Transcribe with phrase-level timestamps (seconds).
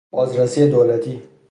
[0.11, 1.21] بازرسی دولتی